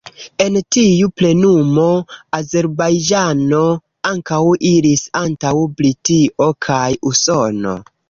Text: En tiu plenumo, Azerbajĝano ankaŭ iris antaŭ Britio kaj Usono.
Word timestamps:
En 0.43 0.55
tiu 0.75 1.09
plenumo, 1.21 1.83
Azerbajĝano 2.39 3.61
ankaŭ 4.15 4.41
iris 4.73 5.07
antaŭ 5.25 5.55
Britio 5.79 6.53
kaj 6.69 6.85
Usono. 7.15 7.81